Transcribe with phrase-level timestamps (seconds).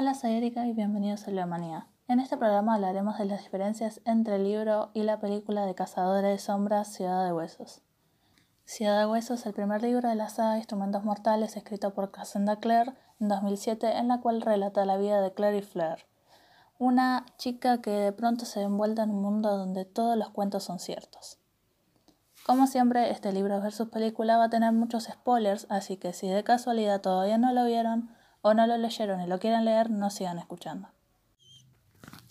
[0.00, 1.86] Hola, soy Erika y bienvenidos a La Manía.
[2.08, 6.30] En este programa hablaremos de las diferencias entre el libro y la película de Cazadores
[6.30, 7.82] de Sombras Ciudad de Huesos.
[8.64, 12.56] Ciudad de Huesos es el primer libro de la saga Instrumentos Mortales escrito por Cassandra
[12.60, 16.06] Clare en 2007 en la cual relata la vida de Claire y Flair,
[16.78, 20.64] una chica que de pronto se ve envuelta en un mundo donde todos los cuentos
[20.64, 21.36] son ciertos.
[22.46, 26.42] Como siempre, este libro versus película va a tener muchos spoilers, así que si de
[26.42, 30.38] casualidad todavía no lo vieron o no lo leyeron y lo quieren leer, no sigan
[30.38, 30.88] escuchando.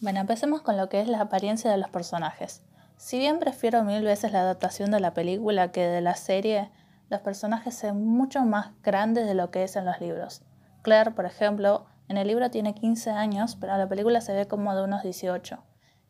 [0.00, 2.62] Bueno, empecemos con lo que es la apariencia de los personajes.
[2.96, 6.70] Si bien prefiero mil veces la adaptación de la película que de la serie,
[7.08, 10.42] los personajes son mucho más grandes de lo que es en los libros.
[10.82, 14.46] Claire, por ejemplo, en el libro tiene 15 años, pero en la película se ve
[14.46, 15.62] como de unos 18.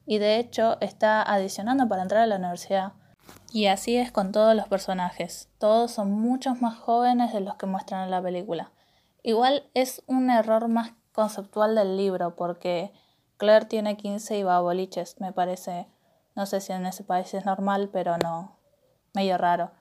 [0.04, 2.92] Y de hecho está adicionando para entrar a la universidad.
[3.52, 5.48] Y así es con todos los personajes.
[5.58, 8.72] Todos son muchos más jóvenes de los que muestran en la película.
[9.26, 12.92] Igual es un error más conceptual del libro, porque
[13.38, 15.88] Claire tiene 15 y va a boliches, me parece.
[16.36, 18.56] No sé si en ese país es normal, pero no.
[19.14, 19.72] Medio raro.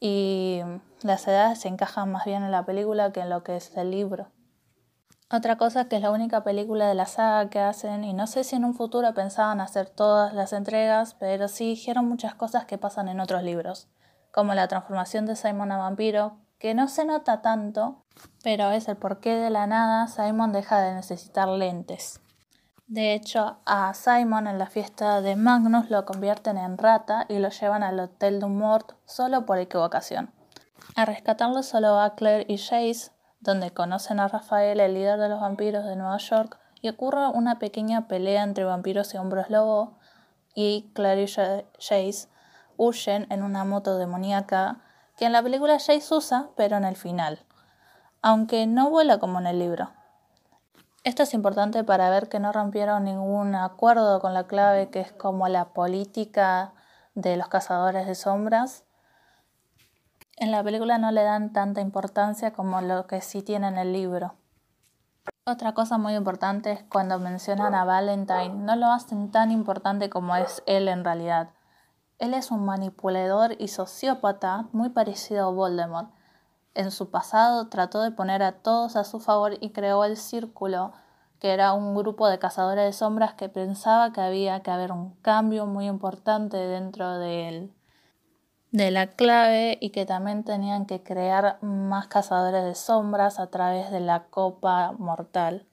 [0.00, 0.60] Y
[1.02, 3.92] las edades se encajan más bien en la película que en lo que es el
[3.92, 4.26] libro.
[5.30, 8.42] Otra cosa que es la única película de la saga que hacen, y no sé
[8.42, 12.76] si en un futuro pensaban hacer todas las entregas, pero sí dijeron muchas cosas que
[12.76, 13.86] pasan en otros libros,
[14.32, 18.04] como la transformación de Simon a vampiro, que no se nota tanto,
[18.44, 22.20] pero es el porqué de la nada Simon deja de necesitar lentes.
[22.86, 27.48] De hecho, a Simon en la fiesta de Magnus lo convierten en rata y lo
[27.48, 30.32] llevan al Hotel Dumort solo por equivocación.
[30.96, 35.40] A rescatarlo solo va Claire y Chase, donde conocen a Rafael, el líder de los
[35.40, 39.98] vampiros de Nueva York, y ocurre una pequeña pelea entre vampiros y hombres lobo,
[40.54, 42.28] y Claire y Jace
[42.76, 44.82] huyen en una moto demoníaca
[45.20, 47.44] que en la película Jace usa, pero en el final,
[48.22, 49.90] aunque no vuela como en el libro.
[51.04, 55.12] Esto es importante para ver que no rompieron ningún acuerdo con la clave que es
[55.12, 56.72] como la política
[57.14, 58.84] de los cazadores de sombras
[60.38, 63.92] en la película no le dan tanta importancia como lo que sí tiene en el
[63.92, 64.36] libro.
[65.44, 70.34] Otra cosa muy importante es cuando mencionan a Valentine, no lo hacen tan importante como
[70.36, 71.50] es él en realidad.
[72.20, 76.10] Él es un manipulador y sociópata muy parecido a Voldemort.
[76.74, 80.92] En su pasado trató de poner a todos a su favor y creó el Círculo,
[81.40, 85.16] que era un grupo de cazadores de sombras que pensaba que había que haber un
[85.22, 87.74] cambio muy importante dentro de él
[88.70, 93.90] de la clave y que también tenían que crear más cazadores de sombras a través
[93.90, 95.66] de la copa mortal.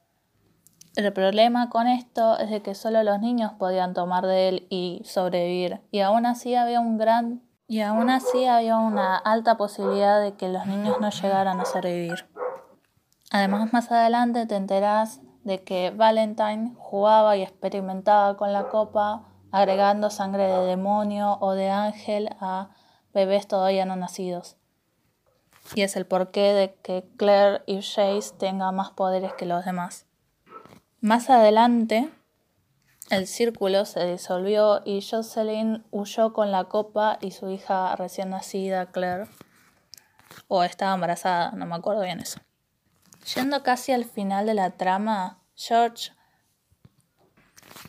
[0.97, 5.03] El problema con esto es de que solo los niños podían tomar de él y
[5.05, 10.33] sobrevivir, y aún así había un gran y aún así había una alta posibilidad de
[10.33, 12.25] que los niños no llegaran a sobrevivir.
[13.29, 20.09] Además, más adelante te enterás de que Valentine jugaba y experimentaba con la copa, agregando
[20.09, 22.71] sangre de demonio o de ángel a
[23.13, 24.57] bebés todavía no nacidos.
[25.75, 30.06] Y es el porqué de que Claire y Chase tengan más poderes que los demás.
[31.01, 32.09] Más adelante,
[33.09, 38.91] el círculo se disolvió y Jocelyn huyó con la copa y su hija recién nacida,
[38.91, 39.27] Claire.
[40.47, 42.39] O estaba embarazada, no me acuerdo bien eso.
[43.35, 46.11] Yendo casi al final de la trama, George,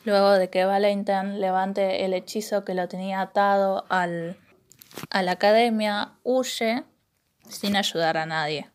[0.04, 4.38] luego de que Valentine levante el hechizo que lo tenía atado al
[5.10, 6.84] a la academia, huye
[7.48, 8.70] sin ayudar a nadie,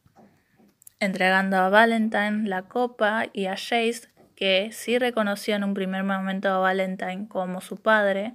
[0.99, 4.09] entregando a Valentine la copa y a Jace,
[4.43, 8.33] que sí reconoció en un primer momento a Valentine como su padre,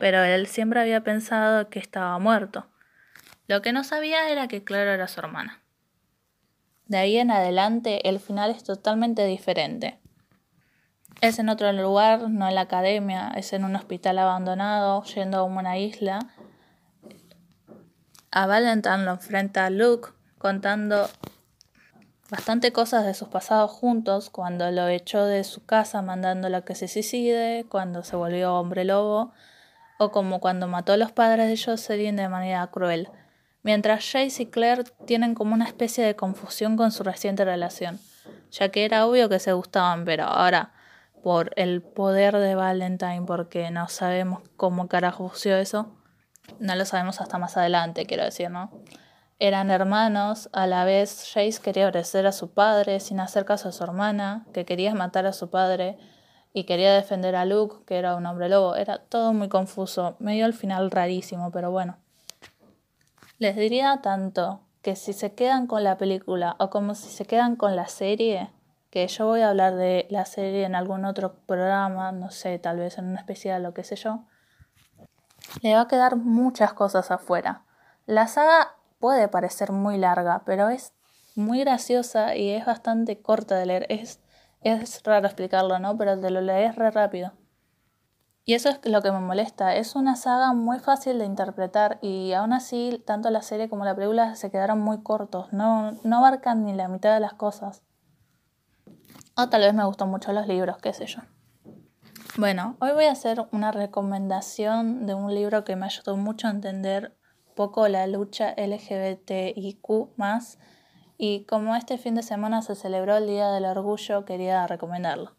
[0.00, 2.66] pero él siempre había pensado que estaba muerto.
[3.46, 5.62] Lo que no sabía era que Clara era su hermana.
[6.86, 10.00] De ahí en adelante el final es totalmente diferente.
[11.20, 15.44] Es en otro lugar, no en la academia, es en un hospital abandonado, yendo a
[15.44, 16.18] una isla,
[18.32, 20.08] a Valentine lo enfrenta a Luke
[20.38, 21.08] contando
[22.30, 26.74] bastante cosas de sus pasados juntos, cuando lo echó de su casa mandándolo a que
[26.74, 29.32] se suicide, cuando se volvió hombre lobo,
[29.98, 33.08] o como cuando mató a los padres de Jocelyn de manera cruel,
[33.62, 37.98] mientras Jace y Claire tienen como una especie de confusión con su reciente relación,
[38.50, 40.72] ya que era obvio que se gustaban, pero ahora,
[41.22, 45.92] por el poder de Valentine, porque no sabemos cómo carajo eso,
[46.60, 48.70] no lo sabemos hasta más adelante, quiero decir, ¿no?
[49.38, 53.72] Eran hermanos, a la vez Jace quería obedecer a su padre sin hacer caso a
[53.72, 55.98] su hermana, que quería matar a su padre
[56.54, 58.76] y quería defender a Luke, que era un hombre lobo.
[58.76, 61.98] Era todo muy confuso, medio al final rarísimo, pero bueno.
[63.38, 67.56] Les diría tanto que si se quedan con la película o como si se quedan
[67.56, 68.50] con la serie,
[68.88, 72.78] que yo voy a hablar de la serie en algún otro programa, no sé, tal
[72.78, 74.20] vez en un especial o qué sé yo,
[75.60, 77.64] le va a quedar muchas cosas afuera.
[78.06, 80.92] La saga puede parecer muy larga, pero es
[81.34, 83.86] muy graciosa y es bastante corta de leer.
[83.88, 84.20] Es,
[84.62, 85.96] es raro explicarlo, ¿no?
[85.96, 87.32] Pero te lo lees re rápido.
[88.48, 89.74] Y eso es lo que me molesta.
[89.74, 93.96] Es una saga muy fácil de interpretar y aún así tanto la serie como la
[93.96, 95.52] película se quedaron muy cortos.
[95.52, 97.82] No, no abarcan ni la mitad de las cosas.
[99.36, 101.22] O tal vez me gustan mucho los libros, qué sé yo.
[102.38, 106.50] Bueno, hoy voy a hacer una recomendación de un libro que me ayudó mucho a
[106.50, 107.16] entender
[107.56, 109.88] poco la lucha LGBTIQ
[111.18, 115.32] y como este fin de semana se celebró el Día del Orgullo, quería recomendarlo.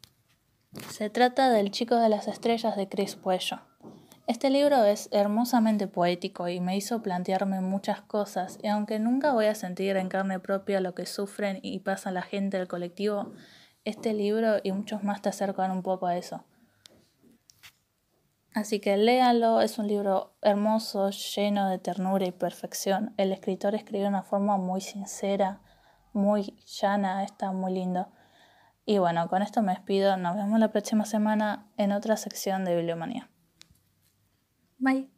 [0.89, 3.59] Se trata del Chico de las Estrellas de Chris Puello.
[4.25, 9.45] Este libro es hermosamente poético y me hizo plantearme muchas cosas, y aunque nunca voy
[9.45, 13.31] a sentir en carne propia lo que sufren y pasa la gente del colectivo,
[13.85, 16.43] este libro y muchos más te acercan un poco a eso.
[18.57, 23.13] Así que léanlo, es un libro hermoso, lleno de ternura y perfección.
[23.15, 25.62] El escritor escribe de una forma muy sincera,
[26.12, 28.07] muy llana, está muy lindo.
[28.83, 30.18] Y bueno, con esto me despido.
[30.18, 33.30] Nos vemos la próxima semana en otra sección de Bibliomanía.
[34.80, 35.16] Bye.